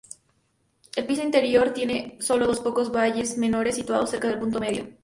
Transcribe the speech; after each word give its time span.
El 0.95 1.05
piso 1.05 1.21
interior 1.21 1.73
tiene 1.75 2.17
solo 2.19 2.45
unos 2.45 2.59
pocos 2.59 2.91
valles 2.91 3.37
menores, 3.37 3.75
situados 3.75 4.09
cerca 4.09 4.29
del 4.29 4.39
punto 4.39 4.59
medio. 4.59 4.87